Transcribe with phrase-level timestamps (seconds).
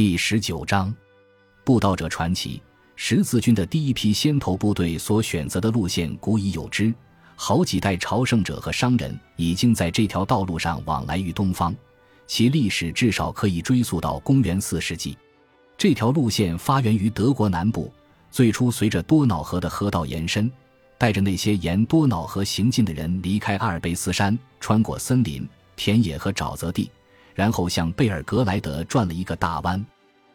[0.00, 0.90] 第十九章，
[1.62, 2.62] 布道者传奇。
[2.96, 6.90] 十字军的第一批先头部队所选择的路线古已有之，
[7.36, 11.76] 好几代朝圣者和商人已经在这条道路上往来于东方，
[12.26, 15.18] 其历史至少可以追溯到公元四世纪。
[15.76, 17.92] 这条路线发源于德国南部，
[18.30, 20.50] 最初随着多瑙河的河道延伸，
[20.96, 25.46] 带着那些沿多瑙河行进的人离开阿尔卑斯山，穿过森林、
[25.76, 26.90] 田野和沼泽地。
[27.40, 29.82] 然后向贝尔格莱德转了一个大弯，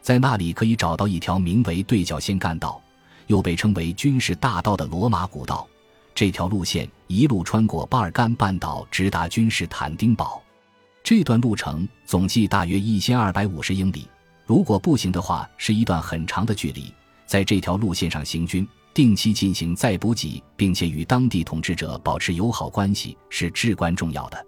[0.00, 2.80] 在那里可以找到一条名为对角线干道，
[3.26, 5.68] 又被称为军事大道的罗马古道。
[6.14, 10.42] 这条路线一路穿过巴尔干半岛，直达君士坦丁堡。
[11.04, 14.08] 这段路程总计大约一千二百五十英里，
[14.46, 16.90] 如果步行的话，是一段很长的距离。
[17.26, 24.46] 在这条路线上行军，定期进行再补给，并且与当地统治者保持友好关系是至关重要的。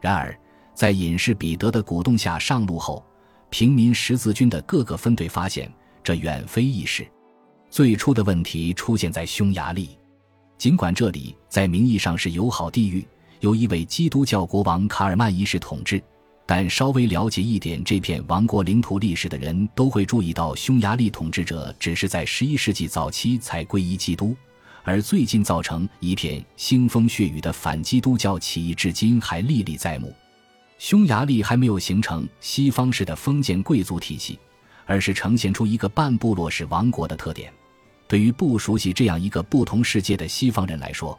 [0.00, 0.34] 然而，
[0.74, 3.04] 在隐士彼得的鼓动下上路后，
[3.50, 5.70] 平民十字军的各个分队发现
[6.02, 7.06] 这远非易事。
[7.70, 9.90] 最初的问题出现在匈牙利，
[10.58, 13.06] 尽管这里在名义上是友好地域，
[13.40, 16.02] 由一位基督教国王卡尔曼一世统治，
[16.46, 24.36] 但稍微了解一点这片王国领土历史的人都会注意到，匈牙利统治者只是在十一世纪早期才皈依基督，
[24.82, 30.14] 而最近造成一片腥风血雨的反基督教起义，至今还历历在目。
[30.82, 34.36] 匈牙利还没有形成西方式的封建贵族体系，
[34.84, 37.52] 而是呈现出一个半部落式王国的特点。
[38.08, 41.16] 对于不熟悉这样一个不同世界的西方人来说，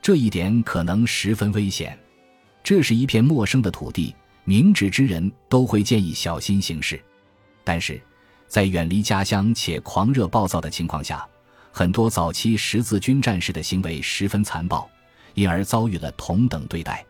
[0.00, 1.98] 这一点可能十分危险。
[2.62, 7.02] 这是一片陌生的土地，明智之人都会建议小心行事。
[7.64, 8.00] 但是，
[8.46, 11.26] 在远离家乡且狂热暴躁的情况下，
[11.72, 14.88] 很多早期十字军战士的行为十分残暴，
[15.34, 17.04] 因而遭遇了同等对待。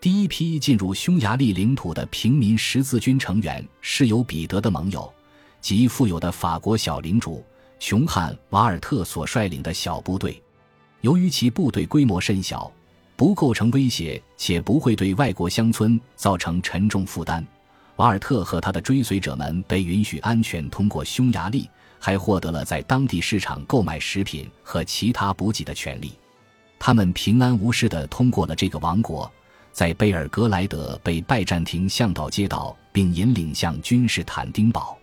[0.00, 5.12] 第一批进入匈牙利领土的平民十字军成员是由彼得的盟友
[5.60, 7.44] 及富有的法国小领主
[7.80, 10.40] 琼汉瓦尔特所率领的小部队。
[11.00, 12.70] 由于其部队规模甚小，
[13.16, 17.44] 不构成威胁，且不会对外国乡村造成沉重负担，
[17.96, 26.12] 瓦尔特和他的追随者们被允许安全通过匈牙利，还获得了在当地市场购买食品和其他补给的权利。
[26.78, 29.28] 他们平安无事地通过了这个王国。
[29.72, 34.98] 在贝尔格莱德被拜占庭向导接到，并引领向君士坦丁堡。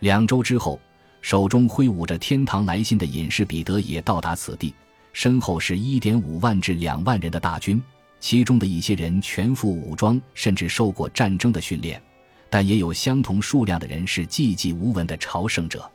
[0.00, 0.80] 两周之后，
[1.20, 4.74] 手中挥舞着天堂来信的隐士彼得也到达此地，
[5.12, 7.82] 身后是一点五万至两万人的大军，
[8.20, 12.02] 其中的一些人全副武装，甚至受过战争的训练，
[12.50, 15.88] 但也有相同数量的人是寂寂无闻的朝圣者。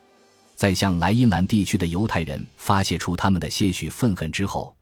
[0.55, 4.73] 在向莱茵兰地区的犹太人发泄出他们的些许愤恨之后。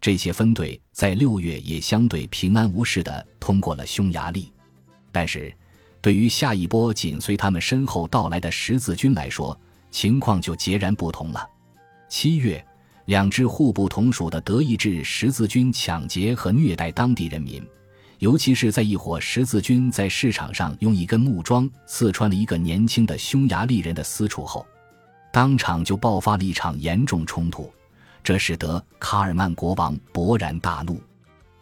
[0.00, 4.52] 这些分队在六月也相对平安无事地通过了匈牙利，
[5.10, 5.50] 但是，
[6.02, 9.58] 对于下一波紧随他们身后到来的十字军来说，
[9.90, 11.48] 情况就截然不同了。
[12.08, 12.62] 七月，
[13.06, 17.66] 两支互不同属的德意志十字军抢劫和虐待当地人民，
[18.18, 24.66] 尤其是在一伙十字军在市场上用一根木桩刺穿了一个年轻的匈牙利人的私处后，
[25.32, 27.72] 当场就爆发了一场严重冲突。
[28.24, 30.98] 这使得卡尔曼国王勃然大怒，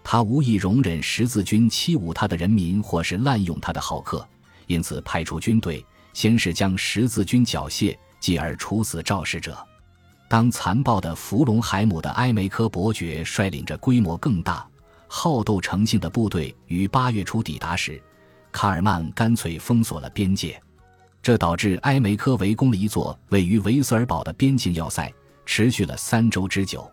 [0.05, 4.27] 他无意容忍十字军欺侮他的人民或是滥用他的好客，
[4.69, 9.59] 因此派出军队，先是将十字军缴械，继而处死肇事者。
[10.29, 14.65] 当残暴的弗隆海姆的埃梅科伯爵率领着规模更大、
[15.09, 18.01] 好斗成性的部队于八月初抵达时，
[18.53, 20.63] 卡尔曼干脆封锁了边界，
[21.21, 25.13] 这导致埃梅科围攻了一座位于维斯尔堡的边境要塞。
[25.45, 26.91] 持续了三周之久，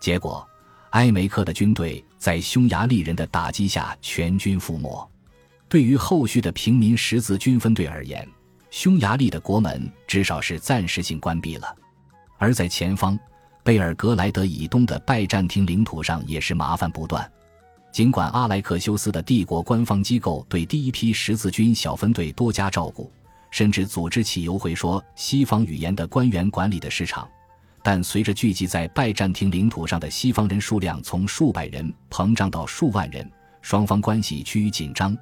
[0.00, 0.46] 结果，
[0.90, 5.08] 埃梅克的军队在匈牙利人的打击下全军覆没。
[5.68, 8.26] 对于后续的平民十字军分队而言，
[8.70, 11.76] 匈牙利的国门至少是暂时性关闭了。
[12.38, 13.18] 而在前方，
[13.62, 17.30] 贝尔格莱德以东的拜占庭领土上也是麻烦不断。
[17.92, 23.12] 尽管阿莱克修斯的帝国官方机构对第一批十字军小分队多加照顾，
[23.50, 27.28] 甚至组织起由会说西方语言的官员管理的市场。
[27.82, 33.28] 但随着聚集在拜占庭领土上的西方人数量从数百人膨胀到数万人，
[33.62, 35.16] 双方关系趋于紧张，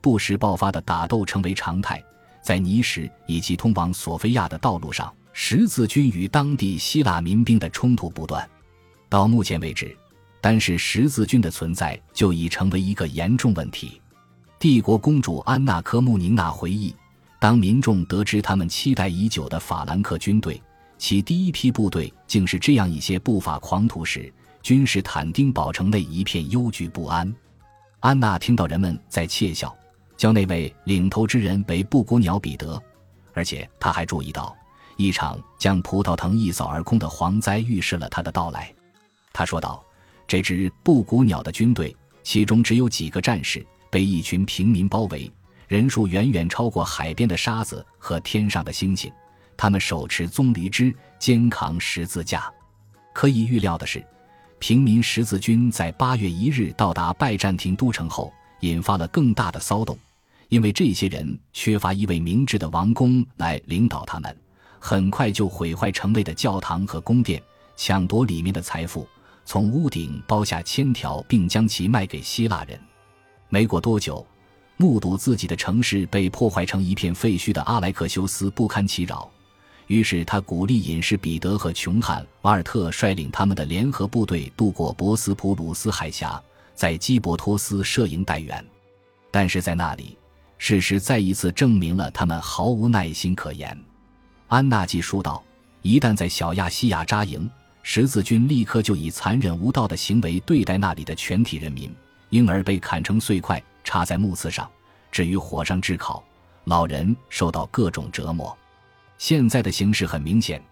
[0.00, 2.02] 不时爆发的打斗成为常态。
[2.40, 8.48] 在尼什以及通往索菲亚的道路上，十字军与当地希腊民兵的冲突不断。
[9.08, 9.96] 到目前为止，
[10.40, 14.00] 单是十字军的存在就已成为一个严重问题。
[14.58, 16.94] 帝国公主安娜·科穆宁娜回忆，
[17.40, 20.62] 当民众得知他们期待已久的法兰克军队。
[21.06, 27.30] 其第一批部队竟是这样一些不法狂徒时，君士坦丁堡城内一片忧惧不安。
[28.00, 29.76] 安娜听到人们在窃笑，
[30.16, 32.82] 叫那位领头之人为布谷鸟彼得，
[33.34, 34.56] 而且他还注意到，
[34.96, 38.72] 一场将葡萄藤一扫而空的蝗灾预示了他的到来。
[39.30, 39.84] 他说道
[40.26, 45.30] ：“这支布谷鸟的军队，其中只有几个战士，被一群平民包围，
[45.68, 49.12] 人数远远超过海边的沙子和天上的星星。
[49.56, 52.52] 他们手持棕榈枝，肩扛十字架。
[53.12, 54.04] 可以预料的是，
[54.58, 59.98] 平民十字军在八月一日到达拜占庭都城后，引发了更大的骚动。”
[60.50, 64.36] 因为这些人缺乏一位明智的王公来领导他们，
[64.78, 67.42] 很快就毁坏城内的教堂和宫殿，
[67.76, 69.08] 抢夺里面的财富，
[69.44, 72.78] 从屋顶剥下铅条，并将其卖给希腊人。
[73.48, 74.24] 没过多久，
[74.76, 79.28] 目睹自己的城市被破坏成一片废墟的阿莱克修斯不堪其扰，
[79.86, 86.42] 于是他鼓励隐士彼得和穷汉瓦尔特率领他们的联合部队渡过博斯普鲁斯海峡，
[86.74, 88.64] 在基伯托斯设营待援。
[89.30, 90.16] 但是在那里。
[90.56, 93.78] 事实再一次证明了他们毫无耐心可言。
[94.46, 95.42] 安娜季说道
[95.82, 97.50] ：“一旦在小亚细亚扎营，
[97.82, 101.94] 十字军立刻就以残忍无道的行为对待那里的全体人民，
[102.30, 104.66] 婴儿被砍成碎块插在木刺上，
[105.10, 106.22] 置于火上炙烤；
[106.64, 108.56] 老人受到各种折磨。
[109.18, 110.62] 现在的形势很明显，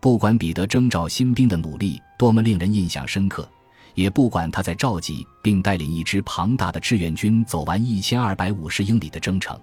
[0.00, 3.48] 不管彼得征召新兵的努力多么令人印象深刻。”
[3.94, 9.54] 也不管他在召集并带领一支庞大的志愿军走完一千二百五十英里的征程，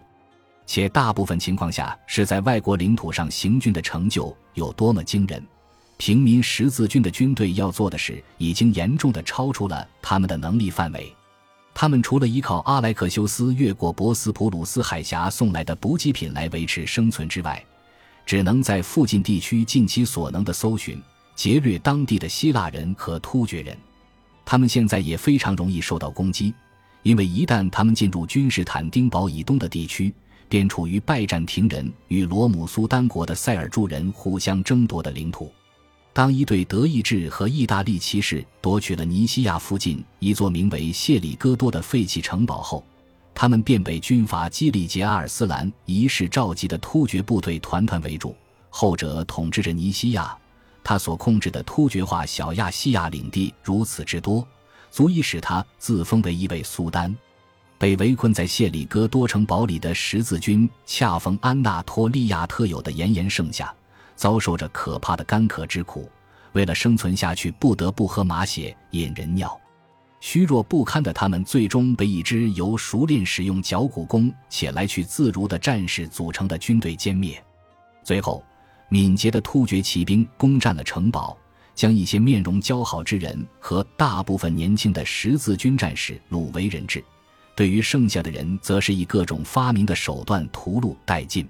[0.68, 5.44] 且大部分情况下是在外国领土上行军的成就有多么惊人，
[5.97, 11.12] 平民十字军的军队要做的事已经严重的超出了他们的能力范围。
[11.74, 17.65] 他们除了依靠阿莱克修斯越过博斯普鲁斯海峡送来的补给品来维持生存之外，
[18.30, 21.02] 只能在附近地区尽其所能的搜寻、
[21.36, 23.76] 劫掠当地的希腊人和突厥人。
[24.46, 26.54] 他们现在也非常容易受到攻击，
[27.02, 30.14] 因为一旦他们进入君士坦丁堡以东的地区，
[30.48, 35.52] 便处于拜占庭人与罗姆苏丹国的塞尔柱人互相争夺的领土。
[36.14, 42.86] 当一队德意志和意大利骑士夺取了尼西亚附近一座名为谢里戈多的废弃城堡后，
[43.39, 48.36] 他们便被军阀基里杰阿尔斯兰一世召集的突厥部队团团围住，
[48.69, 50.38] 后者统治着尼西亚。
[50.83, 54.45] 他所控制的突厥化小亚细亚领地如此之多，
[54.91, 57.15] 足以使他自封为一位苏丹。
[57.77, 63.74] 被围困在谢里戈多城堡里的十字军，恰逢安纳托利亚特有的炎炎盛夏，
[64.18, 66.12] 遭受着可怕的干渴之苦。
[66.51, 69.57] 为了生存下去，不得不喝马血、饮人尿。
[70.19, 77.42] 虚弱不堪的他们，最终被一支由熟练使用脚骨功且来去自如的战士组成的军队歼灭。
[78.04, 78.44] 最后。
[78.92, 81.38] 敏捷的突厥骑兵攻占了城堡，
[81.75, 87.04] 将一些面容姣好之人和大部分年轻的十字军战士掳为人质。
[87.56, 91.48] 对于剩下的人，则是以各种发明的手段屠戮殆尽。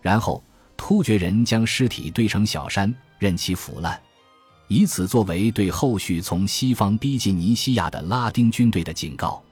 [0.00, 0.40] 然后，
[0.76, 4.00] 突厥人将尸体堆成小山，任其腐烂，
[4.68, 9.42] 以此作为对后续从西方逼近尼西亚的拉丁军队的警告。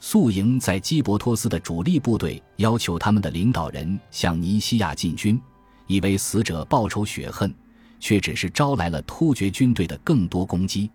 [0.00, 5.40] 宿营在基伯托斯的主力部队要求他们的领导人向尼西亚进军。
[5.86, 7.54] 以为死者报仇雪恨，
[8.00, 10.90] 却只是招来了突厥军队的更多攻击。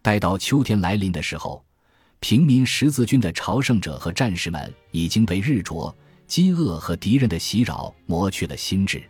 [0.00, 1.60] 待到秋天来临的时候，
[2.20, 5.92] 平民十字军的朝圣者和战士们已经被日灼、
[6.28, 9.02] 饥饿和敌人的袭扰磨去了心智。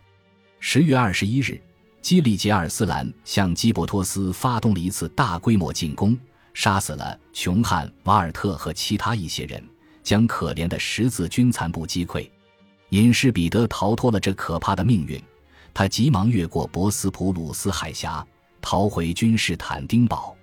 [0.59, 1.61] 十月二十一日，
[2.01, 6.17] 基利杰尔斯兰向基伯托斯发动了一次大规模进攻，
[6.53, 9.63] 杀死了穷汉瓦尔特和其他一些人，
[10.01, 12.27] 将可怜的十字军残部击溃。
[12.89, 15.21] 隐士彼得逃脱了这可怕的命运，
[15.73, 18.25] 他急忙越过博斯普鲁斯海峡，
[18.61, 20.35] 逃回君士坦丁堡。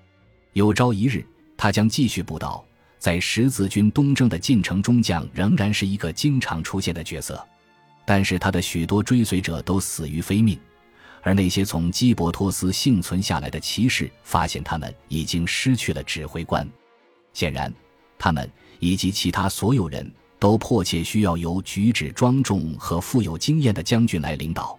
[0.53, 2.65] 有朝一日，他将继续布道。
[2.99, 7.45] 在十字军东征的进程中，将仍然是一个经常出现的角色。
[8.05, 10.59] 但是，他的许多追随者都死于非命，
[11.27, 16.65] 而那些从基伯托斯幸存下来的骑士发现，他们已经失去了指挥官。
[17.33, 17.73] 显然，
[18.17, 20.09] 他们以及其他所有人。
[20.39, 24.79] 都迫切需要由举止庄重和富有经验的将军来领导。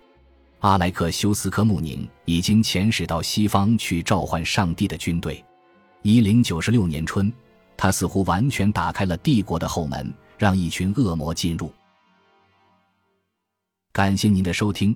[0.60, 5.44] 阿莱克修斯科穆宁已经遣使到西方去召唤上帝的军队。
[6.04, 7.34] 一零九十六年春，
[7.75, 11.74] 他似乎完全打开了帝国的后门，让一群恶魔进入。
[13.92, 14.96] 感谢您的收听，